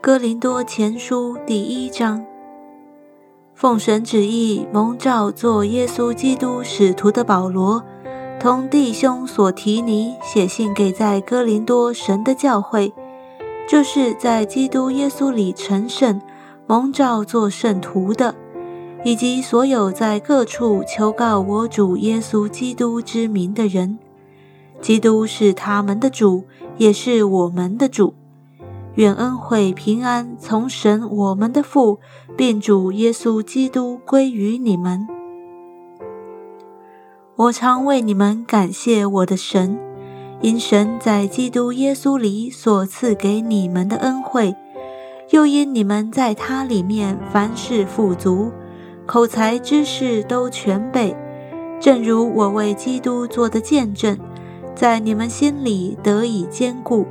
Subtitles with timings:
[0.00, 2.24] 哥林多前书第一章，
[3.52, 7.82] 奉神旨意蒙召做耶稣基督使徒的保罗，
[8.38, 12.92] 同弟兄所提尼写信给在哥林多神的教会，
[13.68, 16.22] 就是在基督耶稣里成圣、
[16.68, 18.36] 蒙召做圣徒的，
[19.04, 23.98] 以及所有在各处求告我主耶稣基督之名的人。
[24.80, 26.44] 基督是他们的主，
[26.76, 28.14] 也是我们的主。
[28.98, 32.00] 愿恩惠平安从神我们的父，
[32.36, 35.06] 并主耶稣基督归于你们。
[37.36, 39.78] 我常为你们感谢我的神，
[40.40, 44.56] 因神在基督耶稣里所赐给你们的恩惠，
[45.30, 48.50] 又因你们在他里面凡事富足，
[49.06, 51.16] 口才知识都全备，
[51.78, 54.18] 正如我为基督做的见证。
[54.74, 57.06] 在你们心里得以坚固，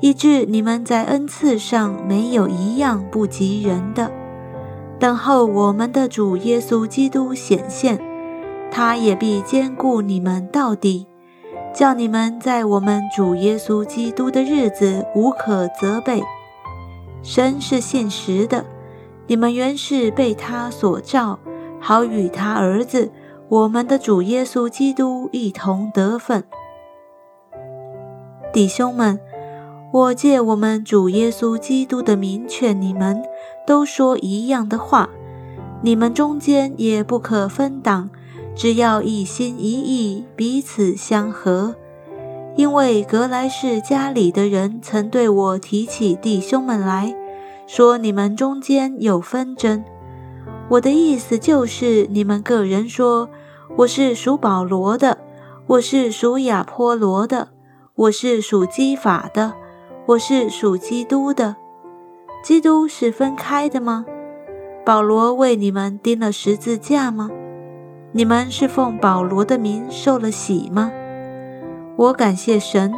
[0.00, 4.10] 以致你们在恩赐上没有一样不及人的。
[4.98, 7.98] 等候我们的主耶稣基督显现，
[8.70, 11.06] 他也必兼顾你们到底，
[11.74, 16.22] 叫你们在我们主耶稣基督的日子无可责备。
[17.22, 18.64] 神是信实的，
[19.26, 21.38] 你们原是被他所召，
[21.78, 23.10] 好与他儿子
[23.48, 26.44] 我们的主耶稣基督一同得分。
[28.52, 29.18] 弟兄们，
[29.92, 33.20] 我借我们主耶稣基督的名劝你们，
[33.66, 35.10] 都说一样的话。
[35.82, 38.08] 你们中间也不可分党，
[38.54, 41.74] 只要一心一意，彼此相合。
[42.54, 47.14] 因为格莱士家里的人曾对我提起弟兄们来
[47.66, 49.82] 说，你们中间有纷争。
[50.68, 53.28] 我的意思就是，你们个人说，
[53.78, 55.18] 我是属保罗的，
[55.66, 57.48] 我是属亚波罗的。
[57.96, 59.52] 我是属基法的，
[60.10, 61.54] 我是属基督的。
[62.42, 64.04] 基督是分开的吗？
[64.84, 67.30] 保罗为你们钉了十字架吗？
[68.10, 70.90] 你们是奉保罗的名受了洗吗？
[71.94, 72.92] 我感谢神，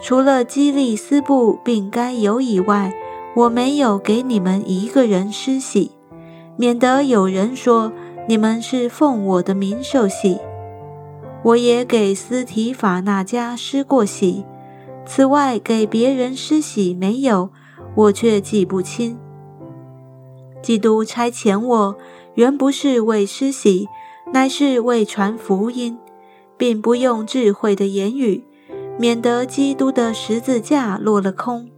[0.00, 2.90] 除了基利斯布并该有以外，
[3.34, 5.90] 我没有给你们一个人施洗，
[6.56, 7.92] 免得有人说
[8.26, 10.38] 你们是奉我的名受洗。
[11.42, 14.46] 我也给斯提法那家施过洗，
[15.06, 17.50] 此外给别人施洗没有，
[17.94, 19.16] 我却记不清。
[20.60, 21.96] 基督差遣我，
[22.34, 23.86] 原不是为施洗，
[24.32, 25.96] 乃是为传福音，
[26.56, 28.42] 并不用智慧的言语，
[28.98, 31.70] 免得基督的十字架落了空。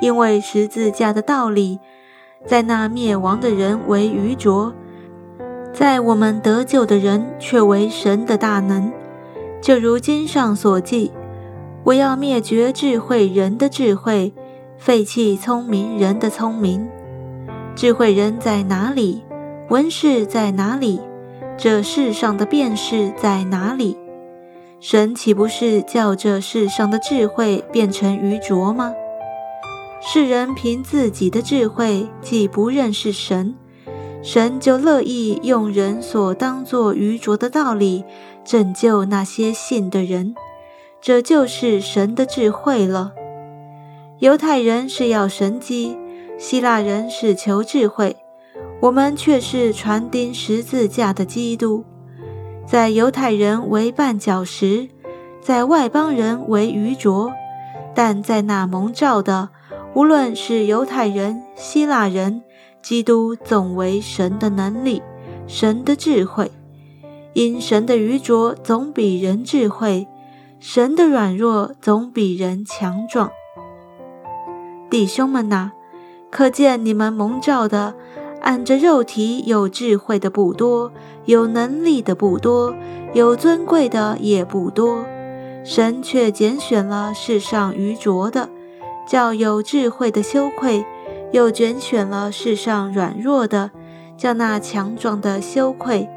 [0.00, 1.78] 因为十字架的道理，
[2.44, 4.74] 在那灭亡的人为愚拙。
[5.72, 8.92] 在我们得救的人，却为神的大能，
[9.62, 11.12] 就如经上所记
[11.84, 14.32] ：“我要灭绝智慧人的智慧，
[14.78, 16.88] 废弃聪明人的聪明。”
[17.76, 19.22] 智慧人在哪里？
[19.68, 21.00] 文士在哪里？
[21.58, 23.96] 这世上的辨识在哪里？
[24.80, 28.92] 神岂不是叫这世上的智慧变成愚拙吗？
[30.00, 33.54] 世人凭自己的智慧，既不认识神。
[34.22, 38.04] 神就乐意用人所当作愚拙的道理
[38.42, 40.34] 拯救那些信的人，
[41.06, 43.12] 这就是神的智慧了。
[44.20, 45.98] 犹太人是要神机，
[46.38, 48.16] 希腊人是求智慧，
[48.80, 51.84] 我们却是传钉十字架的基督。
[52.66, 54.88] 在犹太人为绊脚石，
[55.42, 57.30] 在外邦人为愚拙，
[57.94, 59.50] 但在那蒙召的，
[59.92, 62.42] 无论是犹太人、希腊人。
[62.80, 65.02] 基督总为神的能力，
[65.46, 66.50] 神的智慧，
[67.34, 70.06] 因神的愚拙总比人智慧，
[70.66, 73.30] 神的软弱总比人强壮。
[74.88, 75.72] 弟兄们呐，
[76.30, 77.92] 可见你们蒙召的，
[78.40, 80.90] 按着肉体有智慧的不多，
[81.26, 82.74] 有能力的不多，
[83.12, 85.04] 有尊贵的也不多，
[85.62, 88.48] 神却拣选了世上愚拙的，
[89.06, 90.82] 叫有智慧的羞愧。
[91.32, 93.70] 又拣选了世上软弱的，
[94.16, 96.08] 叫那强壮的羞愧；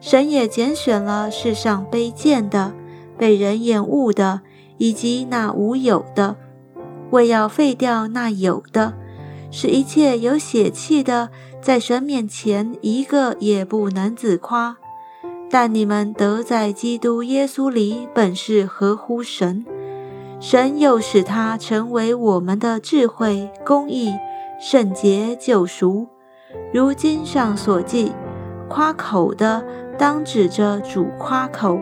[0.00, 2.72] 神也拣选了世上卑贱的、
[3.18, 4.40] 被人厌恶的，
[4.76, 6.36] 以及那无有的，
[7.10, 8.94] 为要废掉那有的，
[9.50, 11.30] 使一切有血气的，
[11.60, 14.76] 在神面前一个也不能自夸。
[15.50, 19.64] 但你们得在基督耶稣里，本是合乎神，
[20.38, 24.12] 神又使他成为我们的智慧、公义。
[24.60, 26.08] 圣洁救赎，
[26.72, 28.10] 如经上所记，
[28.68, 29.64] 夸口的
[29.96, 31.80] 当指着主夸口。